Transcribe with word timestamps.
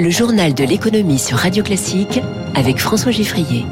Le 0.00 0.10
journal 0.10 0.54
de 0.54 0.62
l'économie 0.62 1.18
sur 1.18 1.38
Radio 1.38 1.64
Classique 1.64 2.20
avec 2.54 2.78
François 2.78 3.10
Giffrier. 3.10 3.66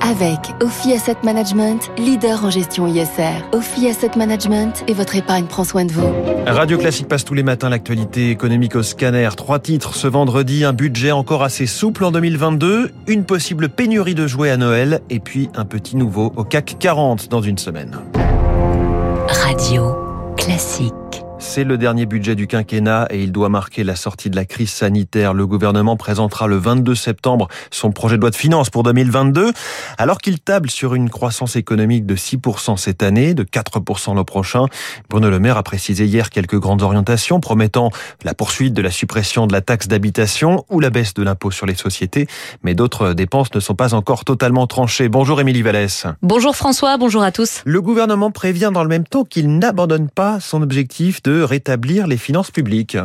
Avec 0.00 0.38
Ophi 0.60 0.92
Asset 0.92 1.16
Management, 1.24 1.90
leader 1.98 2.44
en 2.44 2.50
gestion 2.50 2.86
ISR. 2.86 3.42
Ophi 3.50 3.88
Asset 3.88 4.12
Management 4.16 4.84
et 4.86 4.94
votre 4.94 5.16
épargne 5.16 5.46
prend 5.46 5.64
soin 5.64 5.84
de 5.84 5.90
vous. 5.90 6.06
Radio 6.46 6.78
Classique 6.78 7.08
passe 7.08 7.24
tous 7.24 7.34
les 7.34 7.42
matins 7.42 7.68
l'actualité 7.68 8.30
économique 8.30 8.76
au 8.76 8.84
scanner. 8.84 9.28
Trois 9.36 9.58
titres 9.58 9.96
ce 9.96 10.06
vendredi, 10.06 10.64
un 10.64 10.72
budget 10.72 11.10
encore 11.10 11.42
assez 11.42 11.66
souple 11.66 12.04
en 12.04 12.12
2022, 12.12 12.92
une 13.08 13.24
possible 13.24 13.68
pénurie 13.68 14.14
de 14.14 14.28
jouets 14.28 14.50
à 14.50 14.56
Noël 14.56 15.00
et 15.10 15.18
puis 15.18 15.50
un 15.56 15.64
petit 15.64 15.96
nouveau 15.96 16.32
au 16.36 16.44
CAC 16.44 16.76
40 16.78 17.28
dans 17.28 17.42
une 17.42 17.58
semaine. 17.58 17.98
Radio 19.28 19.96
Classique. 20.36 21.05
C'est 21.38 21.64
le 21.64 21.76
dernier 21.76 22.06
budget 22.06 22.34
du 22.34 22.46
quinquennat 22.46 23.08
et 23.10 23.22
il 23.22 23.30
doit 23.30 23.50
marquer 23.50 23.84
la 23.84 23.94
sortie 23.94 24.30
de 24.30 24.36
la 24.36 24.46
crise 24.46 24.70
sanitaire. 24.70 25.34
Le 25.34 25.46
gouvernement 25.46 25.96
présentera 25.96 26.46
le 26.46 26.56
22 26.56 26.94
septembre 26.94 27.48
son 27.70 27.92
projet 27.92 28.16
de 28.16 28.22
loi 28.22 28.30
de 28.30 28.36
finances 28.36 28.70
pour 28.70 28.82
2022, 28.82 29.52
alors 29.98 30.18
qu'il 30.18 30.40
table 30.40 30.70
sur 30.70 30.94
une 30.94 31.10
croissance 31.10 31.54
économique 31.56 32.06
de 32.06 32.16
6% 32.16 32.78
cette 32.78 33.02
année, 33.02 33.34
de 33.34 33.44
4% 33.44 34.14
l'an 34.14 34.24
prochain. 34.24 34.64
Bruno 35.10 35.28
Le 35.28 35.38
Maire 35.38 35.58
a 35.58 35.62
précisé 35.62 36.06
hier 36.06 36.30
quelques 36.30 36.58
grandes 36.58 36.82
orientations 36.82 37.38
promettant 37.38 37.90
la 38.24 38.32
poursuite 38.32 38.72
de 38.72 38.80
la 38.80 38.90
suppression 38.90 39.46
de 39.46 39.52
la 39.52 39.60
taxe 39.60 39.88
d'habitation 39.88 40.64
ou 40.70 40.80
la 40.80 40.88
baisse 40.88 41.12
de 41.12 41.22
l'impôt 41.22 41.50
sur 41.50 41.66
les 41.66 41.74
sociétés, 41.74 42.26
mais 42.62 42.74
d'autres 42.74 43.12
dépenses 43.12 43.54
ne 43.54 43.60
sont 43.60 43.74
pas 43.74 43.92
encore 43.92 44.24
totalement 44.24 44.66
tranchées. 44.66 45.10
Bonjour 45.10 45.38
Émilie 45.40 45.62
Vallès. 45.62 46.06
Bonjour 46.22 46.56
François, 46.56 46.96
bonjour 46.96 47.22
à 47.22 47.30
tous. 47.30 47.60
Le 47.66 47.82
gouvernement 47.82 48.30
prévient 48.30 48.70
dans 48.72 48.82
le 48.82 48.88
même 48.88 49.06
temps 49.06 49.24
qu'il 49.24 49.58
n'abandonne 49.58 50.08
pas 50.08 50.40
son 50.40 50.62
objectif 50.62 51.20
de 51.26 51.42
rétablir 51.42 52.06
les 52.06 52.16
finances 52.16 52.52
publiques. 52.52 52.96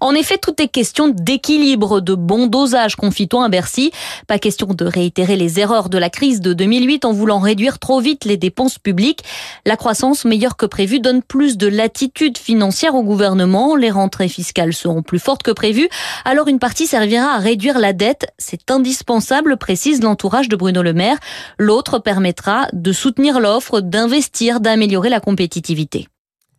En 0.00 0.14
effet, 0.14 0.38
tout 0.38 0.54
est 0.62 0.68
question 0.68 1.08
d'équilibre, 1.08 2.00
de 2.00 2.14
bon 2.14 2.46
dosage, 2.46 2.96
confie-t-on 2.96 3.42
à 3.42 3.50
Bercy. 3.50 3.92
Pas 4.26 4.38
question 4.38 4.68
de 4.68 4.86
réitérer 4.86 5.36
les 5.36 5.60
erreurs 5.60 5.90
de 5.90 5.98
la 5.98 6.08
crise 6.08 6.40
de 6.40 6.54
2008 6.54 7.04
en 7.04 7.12
voulant 7.12 7.40
réduire 7.40 7.78
trop 7.78 8.00
vite 8.00 8.24
les 8.24 8.38
dépenses 8.38 8.78
publiques. 8.78 9.22
La 9.66 9.76
croissance 9.76 10.24
meilleure 10.24 10.56
que 10.56 10.64
prévue 10.64 10.98
donne 10.98 11.22
plus 11.22 11.58
de 11.58 11.66
latitude 11.66 12.38
financière 12.38 12.94
au 12.94 13.02
gouvernement. 13.02 13.76
Les 13.76 13.90
rentrées 13.90 14.28
fiscales 14.28 14.72
seront 14.72 15.02
plus 15.02 15.18
fortes 15.18 15.42
que 15.42 15.50
prévues. 15.50 15.90
Alors 16.24 16.48
une 16.48 16.58
partie 16.58 16.86
servira 16.86 17.34
à 17.34 17.38
réduire 17.38 17.78
la 17.78 17.92
dette. 17.92 18.28
C'est 18.38 18.70
indispensable, 18.70 19.58
précise 19.58 20.02
l'entourage 20.02 20.48
de 20.48 20.56
Bruno 20.56 20.82
Le 20.82 20.94
Maire. 20.94 21.18
L'autre 21.58 21.98
permettra 21.98 22.68
de 22.72 22.92
soutenir 22.92 23.40
l'offre, 23.40 23.82
d'investir, 23.82 24.60
d'améliorer 24.60 25.10
la 25.10 25.20
compétitivité. 25.20 26.08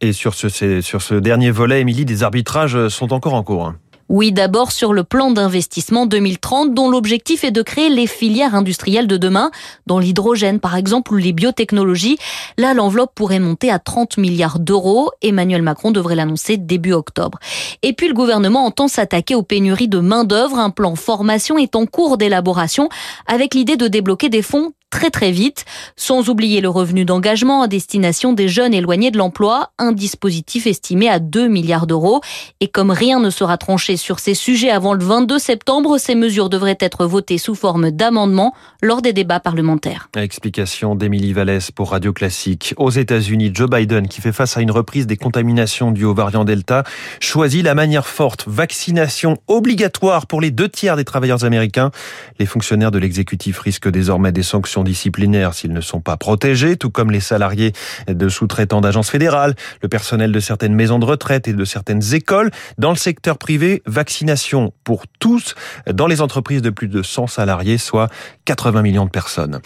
Et 0.02 0.14
sur 0.14 0.34
ce, 0.34 0.82
sur 0.82 1.02
ce 1.02 1.16
dernier 1.16 1.52
volet, 1.52 1.82
Émilie, 1.82 2.06
des 2.06 2.24
arbitrages 2.24 2.88
sont 2.88 3.14
encore 3.14 3.34
en 3.34 3.44
cours. 3.44 3.66
Hein. 3.66 3.76
Oui, 4.10 4.32
d'abord 4.32 4.72
sur 4.72 4.92
le 4.92 5.04
plan 5.04 5.30
d'investissement 5.30 6.08
2030 6.08 6.74
dont 6.74 6.90
l'objectif 6.90 7.44
est 7.44 7.52
de 7.52 7.62
créer 7.62 7.90
les 7.90 8.08
filières 8.08 8.56
industrielles 8.56 9.06
de 9.06 9.18
demain, 9.18 9.52
dans 9.86 10.00
l'hydrogène 10.00 10.60
par 10.60 10.76
exemple 10.76 11.14
ou 11.14 11.18
les 11.18 11.32
biotechnologies. 11.32 12.18
Là, 12.58 12.74
l'enveloppe 12.74 13.14
pourrait 13.14 13.40
monter 13.40 13.70
à 13.70 13.78
30 13.78 14.18
milliards 14.18 14.58
d'euros. 14.58 15.12
Emmanuel 15.22 15.62
Macron 15.62 15.92
devrait 15.92 16.16
l'annoncer 16.16 16.58
début 16.58 16.94
octobre. 16.94 17.38
Et 17.84 17.94
puis 17.94 18.08
le 18.08 18.16
gouvernement 18.16 18.66
entend 18.66 18.88
s'attaquer 18.88 19.36
aux 19.36 19.44
pénuries 19.44 19.88
de 19.88 20.00
main-d'œuvre. 20.00 20.58
Un 20.58 20.72
plan 20.72 20.96
formation 20.96 21.60
est 21.60 21.76
en 21.76 21.86
cours 21.86 22.18
d'élaboration 22.18 22.90
avec 23.28 23.54
l'idée 23.54 23.78
de 23.78 23.88
débloquer 23.88 24.30
des 24.30 24.42
fonds 24.42 24.72
très 24.90 25.10
très 25.10 25.32
vite, 25.32 25.66
sans 25.96 26.30
oublier 26.30 26.62
le 26.62 26.70
revenu 26.70 27.06
d'engagement 27.06 27.62
à 27.62 27.68
destination 27.68 28.34
des 28.34 28.48
jeunes 28.48 28.74
éloignés 28.74 29.12
de 29.12 29.18
l'emploi, 29.18 29.72
un 29.78 29.92
dispositif 29.92 30.68
estimé 30.68 31.10
à 31.10 31.20
2 31.20 31.48
milliards 31.48 31.88
d'euros. 31.88 32.22
Et 32.60 32.68
comme 32.68 32.92
rien 32.92 33.20
ne 33.20 33.30
sera 33.30 33.58
tranché 33.58 33.98
sur 33.98 34.20
ces 34.20 34.34
sujets 34.34 34.72
avant 34.72 34.94
le 34.94 35.04
22 35.04 35.40
septembre, 35.40 35.98
ces 35.98 36.16
mesures 36.16 36.50
devraient 36.50 36.78
être 36.80 37.06
votées 37.06 37.38
sous 37.38 37.56
forme 37.56 37.92
d'amendement 37.92 38.54
lors 38.82 39.02
des 39.02 39.14
débats 39.14 39.40
parlementaires. 39.40 40.10
Explication 40.16 40.96
d'Émilie 40.96 41.34
Vallès 41.34 41.72
pour 41.72 41.92
Radio 41.92 42.14
Classique. 42.14 42.74
Aux 42.78 42.90
États-Unis, 42.90 43.52
Joe 43.54 43.70
Biden, 43.70 44.08
qui 44.08 44.22
fait 44.22 44.32
face 44.32 44.58
à 44.58 44.62
une 44.62 44.72
reprise 44.72 45.08
des 45.08 45.18
contaminations 45.18 45.92
dues 45.92 46.06
au 46.06 46.14
variant 46.14 46.46
Delta, 46.46 46.84
choisit 47.20 47.64
la 47.64 47.76
manière 47.76 48.08
forte, 48.08 48.46
vaccination 48.48 49.38
obligatoire 49.48 50.28
pour 50.28 50.42
les 50.42 50.52
deux 50.52 50.70
tiers 50.70 50.96
des 50.96 51.06
travailleurs 51.06 51.44
américains. 51.44 51.92
Les 52.40 52.46
fonctionnaires 52.46 52.92
de 52.92 53.00
l'exécutif 53.00 53.60
risquent 53.60 53.90
désormais 53.90 54.32
des 54.32 54.44
sanctions 54.44 54.79
disciplinaires 54.84 55.54
s'ils 55.54 55.74
ne 55.74 55.82
sont 55.82 56.02
pas 56.02 56.18
protégés, 56.18 56.78
tout 56.78 56.90
comme 56.90 57.12
les 57.12 57.20
salariés 57.20 57.74
de 58.08 58.30
sous-traitants 58.30 58.82
d'agences 58.82 59.10
fédérales, 59.10 59.56
le 59.82 59.90
personnel 59.90 60.32
de 60.32 60.40
certaines 60.40 60.74
maisons 60.74 61.00
de 61.00 61.06
retraite 61.06 61.48
et 61.48 61.54
de 61.54 61.66
certaines 61.66 62.14
écoles. 62.14 62.52
Dans 62.78 62.92
le 62.92 62.96
secteur 62.96 63.38
privé, 63.38 63.82
vaccination 63.86 64.74
pour 64.84 65.04
tous 65.20 65.56
dans 65.92 66.08
les 66.08 66.22
entreprises 66.22 66.62
de 66.62 66.70
plus 66.70 66.88
de 66.88 67.02
100 67.02 67.28
salariés, 67.28 67.78
soit 67.78 68.10
80 68.46 68.82
millions 68.82 69.06
de 69.06 69.10
personnes. 69.10 69.60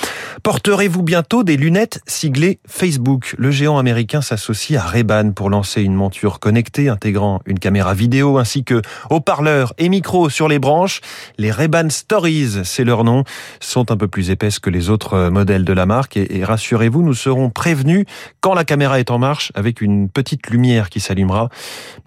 Porterez-vous 0.44 1.04
bientôt 1.04 1.44
des 1.44 1.58
lunettes 1.58 2.02
siglées 2.06 2.60
Facebook? 2.68 3.36
Le 3.38 3.52
géant 3.52 3.78
américain 3.78 4.22
s'associe 4.22 4.80
à 4.80 4.86
Ray-Ban 4.86 5.32
pour 5.32 5.50
lancer 5.50 5.82
une 5.82 5.96
monture 5.96 6.40
connectée 6.40 6.90
intégrant 6.90 7.42
une 7.46 7.60
caméra 7.60 7.94
vidéo 7.94 8.38
ainsi 8.38 8.64
que 8.64 8.82
haut-parleurs 9.10 9.74
et 9.78 9.90
micros 9.90 10.30
sur 10.30 10.48
les 10.48 10.60
branches. 10.60 11.02
Les 11.38 11.52
Ray-Ban 11.52 11.90
Stories, 11.90 12.62
c'est 12.64 12.84
leur 12.84 13.04
nom, 13.04 13.24
sont 13.60 13.92
un 13.92 13.98
peu 13.98 14.08
plus 14.08 14.30
épaisses 14.30 14.60
que 14.60 14.70
les 14.70 14.90
autres 14.90 15.03
euh, 15.12 15.30
modèle 15.30 15.66
de 15.66 15.74
la 15.74 15.86
marque. 15.86 16.16
Et, 16.16 16.44
rassurez-vous, 16.44 17.04
nous 17.04 17.14
serons 17.14 17.50
prévenus 17.50 18.06
quand 18.40 18.54
la 18.54 18.64
caméra 18.64 19.00
est 19.00 19.12
en 19.12 19.20
marche 19.20 19.52
avec 19.56 19.82
une 19.82 20.08
petite 20.10 20.50
lumière 20.50 20.90
qui 20.90 21.02
s'allumera. 21.02 21.50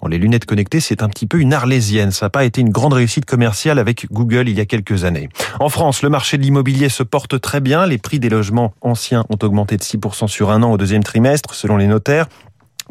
Bon, 0.00 0.08
les 0.08 0.18
lunettes 0.18 0.46
connectées, 0.46 0.80
c'est 0.80 1.02
un 1.02 1.08
petit 1.08 1.26
peu 1.26 1.38
une 1.38 1.52
arlésienne. 1.52 2.10
Ça 2.10 2.26
n'a 2.26 2.30
pas 2.30 2.44
été 2.44 2.60
une 2.60 2.70
grande 2.70 2.94
réussite 2.94 3.26
commerciale 3.26 3.78
avec 3.78 4.10
Google 4.10 4.48
il 4.48 4.56
y 4.56 4.60
a 4.60 4.66
quelques 4.66 5.04
années. 5.04 5.28
En 5.60 5.68
France, 5.68 6.02
le 6.02 6.08
marché 6.08 6.38
de 6.38 6.42
l'immobilier 6.42 6.88
se 6.88 7.02
porte 7.02 7.40
très 7.40 7.60
bien. 7.60 7.86
Les 7.86 7.98
prix 7.98 8.18
des 8.18 8.30
logements 8.30 8.72
anciens 8.80 9.24
ont 9.28 9.38
augmenté 9.44 9.76
de 9.76 9.82
6% 9.82 10.28
sur 10.28 10.50
un 10.50 10.62
an 10.62 10.72
au 10.72 10.78
deuxième 10.78 11.04
trimestre, 11.04 11.54
selon 11.54 11.76
les 11.76 11.86
notaires. 11.86 12.28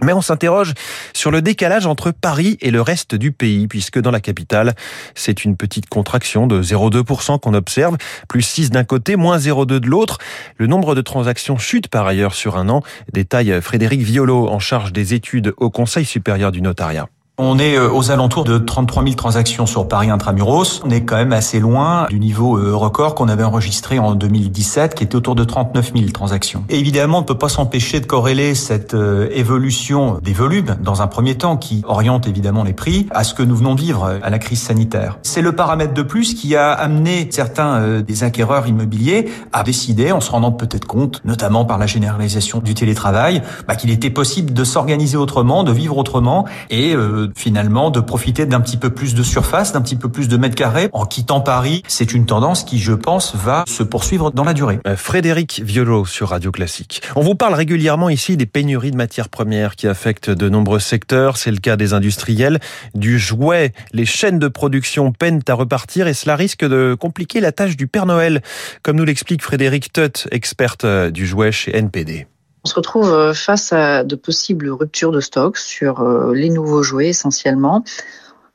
Mais 0.01 0.13
on 0.13 0.21
s'interroge 0.21 0.73
sur 1.13 1.31
le 1.31 1.41
décalage 1.41 1.85
entre 1.85 2.11
Paris 2.11 2.57
et 2.61 2.71
le 2.71 2.81
reste 2.81 3.15
du 3.15 3.31
pays, 3.31 3.67
puisque 3.67 3.99
dans 3.99 4.11
la 4.11 4.19
capitale, 4.19 4.75
c'est 5.13 5.45
une 5.45 5.55
petite 5.55 5.87
contraction 5.87 6.47
de 6.47 6.61
0,2% 6.61 7.39
qu'on 7.39 7.53
observe, 7.53 7.97
plus 8.27 8.41
6 8.41 8.71
d'un 8.71 8.83
côté, 8.83 9.15
moins 9.15 9.37
0,2 9.37 9.79
de 9.79 9.87
l'autre. 9.87 10.17
Le 10.57 10.67
nombre 10.67 10.95
de 10.95 11.01
transactions 11.01 11.57
chute 11.57 11.87
par 11.87 12.05
ailleurs 12.07 12.33
sur 12.33 12.57
un 12.57 12.69
an, 12.69 12.81
détaille 13.13 13.61
Frédéric 13.61 14.01
Violo 14.01 14.47
en 14.47 14.59
charge 14.59 14.91
des 14.91 15.13
études 15.13 15.53
au 15.57 15.69
Conseil 15.69 16.05
supérieur 16.05 16.51
du 16.51 16.61
notariat. 16.61 17.07
On 17.37 17.59
est 17.59 17.75
euh, 17.75 17.91
aux 17.91 18.11
alentours 18.11 18.45
de 18.45 18.57
33 18.57 19.03
000 19.03 19.15
transactions 19.15 19.65
sur 19.65 19.89
Paris 19.89 20.09
intramuros. 20.09 20.81
On 20.85 20.89
est 20.89 21.01
quand 21.01 21.17
même 21.17 21.33
assez 21.33 21.59
loin 21.59 22.07
du 22.09 22.17
niveau 22.17 22.57
euh, 22.57 22.73
record 22.73 23.13
qu'on 23.13 23.27
avait 23.27 23.43
enregistré 23.43 23.99
en 23.99 24.15
2017, 24.15 24.95
qui 24.95 25.03
était 25.03 25.17
autour 25.17 25.35
de 25.35 25.43
39 25.43 25.91
000 25.93 26.11
transactions. 26.11 26.63
Et 26.69 26.79
évidemment, 26.79 27.17
on 27.17 27.21
ne 27.21 27.25
peut 27.25 27.37
pas 27.37 27.49
s'empêcher 27.49 27.99
de 27.99 28.05
corréler 28.05 28.55
cette 28.55 28.93
euh, 28.93 29.27
évolution 29.33 30.19
des 30.23 30.31
volumes, 30.31 30.77
dans 30.81 31.01
un 31.01 31.07
premier 31.07 31.35
temps, 31.35 31.57
qui 31.57 31.81
oriente 31.85 32.25
évidemment 32.25 32.63
les 32.63 32.71
prix, 32.71 33.07
à 33.11 33.25
ce 33.25 33.33
que 33.33 33.43
nous 33.43 33.57
venons 33.57 33.75
de 33.75 33.81
vivre, 33.81 34.17
à 34.23 34.29
la 34.29 34.39
crise 34.39 34.61
sanitaire. 34.61 35.19
C'est 35.21 35.41
le 35.41 35.51
paramètre 35.51 35.93
de 35.93 36.03
plus 36.03 36.35
qui 36.35 36.55
a 36.55 36.71
amené 36.71 37.27
certains 37.31 37.99
des 37.99 38.23
acquéreurs 38.23 38.65
immobiliers 38.65 39.29
à 39.51 39.63
décider, 39.63 40.13
en 40.13 40.21
se 40.21 40.31
rendant 40.31 40.53
peut-être 40.53 40.85
compte, 40.85 41.21
notamment 41.25 41.65
par 41.65 41.79
la 41.79 41.85
généralisation 41.85 42.59
du 42.59 42.73
télétravail, 42.75 43.41
bah, 43.67 43.75
qu'il 43.75 43.91
était 43.91 44.09
possible 44.09 44.53
de 44.53 44.63
s'organiser 44.63 45.17
autrement, 45.17 45.65
de 45.65 45.73
vivre 45.73 45.97
autrement, 45.97 46.45
et 46.69 46.95
finalement 47.35 47.91
de 47.91 47.99
profiter 47.99 48.45
d'un 48.45 48.61
petit 48.61 48.77
peu 48.77 48.89
plus 48.89 49.15
de 49.15 49.23
surface, 49.23 49.73
d'un 49.73 49.81
petit 49.81 49.95
peu 49.95 50.09
plus 50.09 50.27
de 50.27 50.37
mètres 50.37 50.55
carrés 50.55 50.89
en 50.93 51.05
quittant 51.05 51.41
Paris. 51.41 51.83
C'est 51.87 52.13
une 52.13 52.25
tendance 52.25 52.63
qui, 52.63 52.79
je 52.79 52.93
pense, 52.93 53.35
va 53.35 53.63
se 53.67 53.83
poursuivre 53.83 54.31
dans 54.31 54.43
la 54.43 54.53
durée. 54.53 54.79
Euh, 54.87 54.95
Frédéric 54.95 55.61
Violo 55.63 56.05
sur 56.05 56.29
Radio 56.29 56.51
Classique. 56.51 57.01
On 57.15 57.21
vous 57.21 57.35
parle 57.35 57.53
régulièrement 57.53 58.09
ici 58.09 58.37
des 58.37 58.45
pénuries 58.45 58.91
de 58.91 58.97
matières 58.97 59.29
premières 59.29 59.75
qui 59.75 59.87
affectent 59.87 60.29
de 60.29 60.49
nombreux 60.49 60.79
secteurs. 60.79 61.37
C'est 61.37 61.51
le 61.51 61.57
cas 61.57 61.77
des 61.77 61.93
industriels, 61.93 62.59
du 62.93 63.19
jouet. 63.19 63.73
Les 63.91 64.05
chaînes 64.05 64.39
de 64.39 64.47
production 64.47 65.11
peinent 65.11 65.41
à 65.47 65.53
repartir 65.53 66.07
et 66.07 66.13
cela 66.13 66.35
risque 66.35 66.65
de 66.65 66.95
compliquer 66.99 67.39
la 67.39 67.51
tâche 67.51 67.77
du 67.77 67.87
Père 67.87 68.05
Noël, 68.05 68.41
comme 68.83 68.97
nous 68.97 69.05
l'explique 69.05 69.41
Frédéric 69.41 69.93
Tutt, 69.93 70.27
experte 70.31 70.85
euh, 70.85 71.11
du 71.11 71.25
jouet 71.25 71.51
chez 71.51 71.75
NPD. 71.75 72.27
On 72.65 72.67
se 72.67 72.73
retrouve 72.73 73.13
euh, 73.13 73.35
face 73.35 73.71
à 73.73 74.03
de 74.03 74.15
possibles 74.15 74.71
ruptures 74.71 75.11
de 75.11 75.19
stock 75.19 75.55
sur 75.55 75.99
euh, 75.99 76.33
les 76.33 76.49
nouveaux 76.49 76.81
jouets 76.81 77.09
essentiellement. 77.09 77.83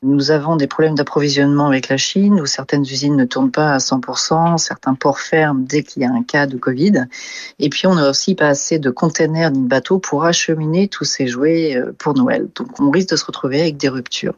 Nous 0.03 0.33
avons 0.33 0.57
des 0.57 0.67
problèmes 0.67 0.97
d'approvisionnement 0.97 1.69
avec 1.69 1.89
la 1.89 1.97
Chine 1.97 2.41
où 2.41 2.47
certaines 2.47 2.83
usines 2.83 3.15
ne 3.15 3.25
tournent 3.25 3.53
pas 3.53 3.73
à 3.73 3.79
100%, 3.79 4.59
certains 4.59 4.95
ports 4.95 5.21
ferment 5.21 5.65
dès 5.65 5.85
qu'il 5.85 6.03
y 6.03 6.05
a 6.05 6.11
un 6.11 6.25
cas 6.25 6.49
de 6.49 6.57
Covid. 6.57 7.05
Et 7.61 7.69
puis 7.69 7.87
on 7.87 7.95
n'a 7.95 8.11
aussi 8.11 8.35
pas 8.35 8.49
assez 8.49 8.81
de 8.81 8.91
containers 8.91 9.53
ni 9.53 9.61
de 9.61 9.69
bateaux 9.69 10.01
pour 10.01 10.25
acheminer 10.25 10.89
tous 10.89 11.05
ces 11.05 11.29
jouets 11.29 11.77
euh, 11.77 11.93
pour 11.97 12.15
Noël. 12.15 12.49
Donc 12.57 12.81
on 12.81 12.91
risque 12.91 13.11
de 13.11 13.17
se 13.17 13.25
retrouver 13.25 13.61
avec 13.61 13.77
des 13.77 13.91
ruptures. 13.91 14.35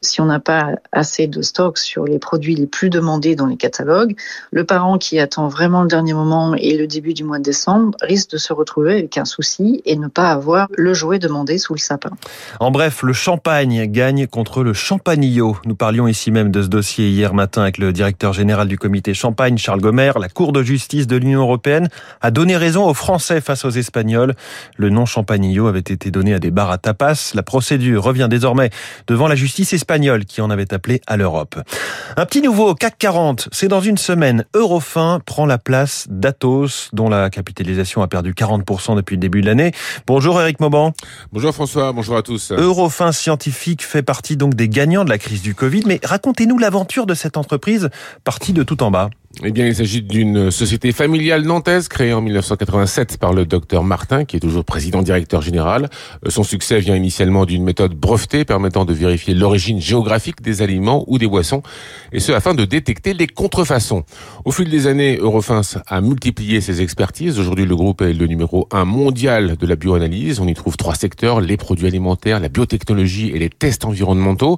Si 0.00 0.20
on 0.20 0.26
n'a 0.26 0.40
pas 0.40 0.72
assez 0.92 1.26
de 1.26 1.40
stock 1.40 1.78
sur 1.78 2.04
les 2.04 2.18
produits 2.18 2.54
les 2.54 2.66
plus 2.66 2.90
demandés 2.90 3.34
dans 3.34 3.46
les 3.46 3.56
catalogues, 3.56 4.14
le 4.52 4.64
parent 4.64 4.98
qui 4.98 5.18
attend 5.18 5.48
vraiment 5.48 5.82
le 5.82 5.88
dernier 5.88 6.12
moment 6.12 6.54
et 6.54 6.76
le 6.76 6.86
début 6.86 7.14
du 7.14 7.24
mois 7.24 7.38
de 7.38 7.44
décembre 7.44 7.96
risque 8.02 8.30
de 8.32 8.36
se 8.36 8.52
retrouver 8.52 8.92
avec 8.92 9.16
un 9.16 9.24
souci 9.24 9.80
et 9.86 9.96
ne 9.96 10.06
pas 10.06 10.30
avoir 10.30 10.68
le 10.76 10.92
jouet 10.92 11.18
demandé 11.18 11.56
sous 11.56 11.72
le 11.72 11.78
sapin. 11.78 12.10
En 12.60 12.70
bref, 12.70 13.02
le 13.02 13.14
champagne 13.14 13.86
gagne 13.86 14.26
contre 14.26 14.62
le 14.62 14.74
Champagnot. 14.74 15.56
Nous 15.64 15.74
parlions 15.74 16.08
ici 16.08 16.30
même 16.30 16.50
de 16.50 16.62
ce 16.62 16.68
dossier 16.68 17.08
hier 17.08 17.32
matin 17.32 17.62
avec 17.62 17.78
le 17.78 17.92
directeur 17.92 18.34
général 18.34 18.68
du 18.68 18.76
comité 18.76 19.14
Champagne, 19.14 19.56
Charles 19.56 19.80
Gomer. 19.80 20.12
La 20.20 20.28
Cour 20.28 20.52
de 20.52 20.62
justice 20.62 21.06
de 21.06 21.16
l'Union 21.16 21.40
européenne 21.40 21.88
a 22.20 22.30
donné 22.30 22.56
raison 22.56 22.86
aux 22.86 22.94
Français 22.94 23.40
face 23.40 23.64
aux 23.64 23.70
Espagnols. 23.70 24.34
Le 24.76 24.90
nom 24.90 25.06
Champagnot 25.06 25.68
avait 25.68 25.78
été 25.78 26.10
donné 26.10 26.34
à 26.34 26.38
des 26.38 26.50
bars 26.50 26.70
à 26.70 26.78
tapas. 26.78 27.32
La 27.34 27.42
procédure 27.42 28.02
revient 28.02 28.28
désormais 28.28 28.70
devant 29.06 29.26
la 29.26 29.37
justice 29.38 29.72
espagnole 29.72 30.24
qui 30.24 30.40
en 30.42 30.50
avait 30.50 30.74
appelé 30.74 31.00
à 31.06 31.16
l'Europe. 31.16 31.56
Un 32.16 32.26
petit 32.26 32.42
nouveau 32.42 32.68
au 32.68 32.74
CAC 32.74 32.98
40. 32.98 33.48
C'est 33.52 33.68
dans 33.68 33.80
une 33.80 33.96
semaine. 33.96 34.44
Eurofin 34.54 35.20
prend 35.24 35.46
la 35.46 35.56
place 35.56 36.06
d'Atos, 36.10 36.90
dont 36.92 37.08
la 37.08 37.30
capitalisation 37.30 38.02
a 38.02 38.08
perdu 38.08 38.34
40% 38.34 38.96
depuis 38.96 39.16
le 39.16 39.20
début 39.20 39.40
de 39.40 39.46
l'année. 39.46 39.72
Bonjour 40.06 40.40
Eric 40.40 40.60
Mauban. 40.60 40.92
Bonjour 41.32 41.54
François, 41.54 41.92
bonjour 41.92 42.16
à 42.16 42.22
tous. 42.22 42.52
Eurofin 42.52 43.12
Scientifique 43.12 43.84
fait 43.84 44.02
partie 44.02 44.36
donc 44.36 44.54
des 44.54 44.68
gagnants 44.68 45.04
de 45.04 45.10
la 45.10 45.18
crise 45.18 45.42
du 45.42 45.54
Covid, 45.54 45.84
mais 45.86 46.00
racontez-nous 46.04 46.58
l'aventure 46.58 47.06
de 47.06 47.14
cette 47.14 47.36
entreprise 47.36 47.88
partie 48.24 48.52
de 48.52 48.62
tout 48.62 48.82
en 48.82 48.90
bas. 48.90 49.10
Eh 49.44 49.52
bien, 49.52 49.66
il 49.66 49.74
s'agit 49.74 50.02
d'une 50.02 50.50
société 50.50 50.90
familiale 50.90 51.42
nantaise 51.42 51.86
créée 51.86 52.14
en 52.14 52.22
1987 52.22 53.18
par 53.18 53.34
le 53.34 53.44
docteur 53.44 53.84
Martin, 53.84 54.24
qui 54.24 54.36
est 54.36 54.40
toujours 54.40 54.64
président 54.64 55.02
directeur 55.02 55.42
général. 55.42 55.90
Euh, 56.26 56.30
son 56.30 56.42
succès 56.42 56.80
vient 56.80 56.96
initialement 56.96 57.44
d'une 57.44 57.62
méthode 57.62 57.94
brevetée 57.94 58.46
permettant 58.46 58.86
de 58.86 58.92
vérifier 58.94 59.34
l'origine 59.34 59.80
géographique 59.80 60.40
des 60.40 60.62
aliments 60.62 61.04
ou 61.06 61.18
des 61.18 61.28
boissons, 61.28 61.62
et 62.10 62.20
ce 62.20 62.32
afin 62.32 62.54
de 62.54 62.64
détecter 62.64 63.12
les 63.12 63.26
contrefaçons. 63.26 64.02
Au 64.46 64.50
fil 64.50 64.70
des 64.70 64.86
années, 64.86 65.18
Eurofins 65.18 65.60
a 65.86 66.00
multiplié 66.00 66.60
ses 66.62 66.80
expertises. 66.80 67.38
Aujourd'hui, 67.38 67.66
le 67.66 67.76
groupe 67.76 68.00
est 68.00 68.14
le 68.14 68.26
numéro 68.26 68.66
un 68.72 68.86
mondial 68.86 69.56
de 69.56 69.66
la 69.66 69.76
bioanalyse. 69.76 70.40
On 70.40 70.48
y 70.48 70.54
trouve 70.54 70.76
trois 70.76 70.94
secteurs, 70.94 71.42
les 71.42 71.58
produits 71.58 71.86
alimentaires, 71.86 72.40
la 72.40 72.48
biotechnologie 72.48 73.28
et 73.28 73.38
les 73.38 73.50
tests 73.50 73.84
environnementaux. 73.84 74.56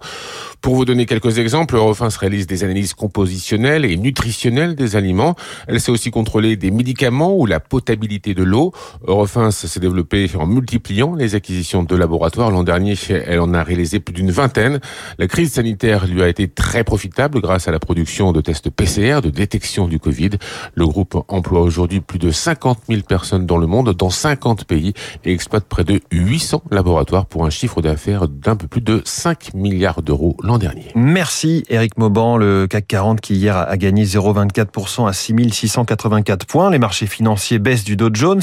Pour 0.62 0.76
vous 0.76 0.84
donner 0.84 1.06
quelques 1.06 1.38
exemples, 1.38 1.74
Eurofins 1.74 2.08
réalise 2.18 2.46
des 2.46 2.64
analyses 2.64 2.94
compositionnelles 2.94 3.84
et 3.84 3.96
nutritionnelles 3.96 4.59
des 4.68 4.96
aliments. 4.96 5.34
Elle 5.66 5.80
sait 5.80 5.90
aussi 5.90 6.10
contrôler 6.10 6.56
des 6.56 6.70
médicaments 6.70 7.36
ou 7.36 7.46
la 7.46 7.60
potabilité 7.60 8.34
de 8.34 8.42
l'eau. 8.42 8.72
Eurofins 9.06 9.50
s'est 9.50 9.80
développée 9.80 10.30
en 10.38 10.46
multipliant 10.46 11.14
les 11.14 11.34
acquisitions 11.34 11.82
de 11.82 11.96
laboratoires. 11.96 12.50
L'an 12.50 12.62
dernier, 12.62 12.94
elle 13.26 13.40
en 13.40 13.54
a 13.54 13.62
réalisé 13.62 14.00
plus 14.00 14.12
d'une 14.12 14.30
vingtaine. 14.30 14.80
La 15.18 15.26
crise 15.26 15.52
sanitaire 15.52 16.06
lui 16.06 16.22
a 16.22 16.28
été 16.28 16.48
très 16.48 16.84
profitable 16.84 17.40
grâce 17.40 17.68
à 17.68 17.72
la 17.72 17.78
production 17.78 18.32
de 18.32 18.40
tests 18.40 18.70
PCR 18.70 19.20
de 19.22 19.30
détection 19.30 19.88
du 19.88 19.98
Covid. 19.98 20.30
Le 20.74 20.86
groupe 20.86 21.24
emploie 21.28 21.60
aujourd'hui 21.60 22.00
plus 22.00 22.18
de 22.18 22.30
50 22.30 22.80
000 22.88 23.02
personnes 23.02 23.46
dans 23.46 23.58
le 23.58 23.66
monde, 23.66 23.94
dans 23.94 24.10
50 24.10 24.64
pays, 24.64 24.92
et 25.24 25.32
exploite 25.32 25.64
près 25.64 25.84
de 25.84 26.00
800 26.12 26.62
laboratoires 26.70 27.26
pour 27.26 27.44
un 27.44 27.50
chiffre 27.50 27.80
d'affaires 27.82 28.28
d'un 28.28 28.56
peu 28.56 28.66
plus 28.66 28.80
de 28.80 29.02
5 29.04 29.54
milliards 29.54 30.02
d'euros 30.02 30.36
l'an 30.42 30.58
dernier. 30.58 30.88
Merci 30.94 31.64
Eric 31.68 31.98
Mauban, 31.98 32.36
le 32.36 32.66
CAC 32.66 32.86
40 32.86 33.20
qui 33.20 33.34
hier 33.34 33.56
a 33.56 33.76
gagné 33.76 34.04
0,24 34.04 34.49
4% 34.50 35.08
à 35.08 35.12
6684 35.12 36.46
points. 36.46 36.70
Les 36.70 36.78
marchés 36.78 37.06
financiers 37.06 37.58
baissent 37.58 37.84
du 37.84 37.96
Dow 37.96 38.10
Jones, 38.12 38.42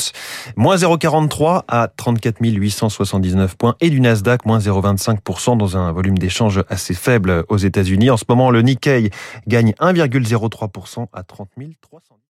moins 0.56 0.76
0,43 0.76 1.64
à 1.68 1.88
34 1.88 2.38
879 2.42 3.56
points 3.56 3.76
et 3.82 3.90
du 3.90 4.02
Nasdaq, 4.02 4.46
moins 4.46 4.60
0,25% 4.60 5.58
dans 5.58 5.78
un 5.78 5.92
volume 5.92 6.18
d'échange 6.18 6.64
assez 6.70 6.94
faible 6.94 7.46
aux 7.50 7.58
États-Unis. 7.58 8.10
En 8.10 8.18
ce 8.18 8.26
moment, 8.28 8.52
le 8.52 8.62
Nikkei 8.62 9.12
gagne 9.48 9.74
1,03% 9.80 11.08
à 11.14 11.24
30 11.24 11.50
300. 11.82 12.17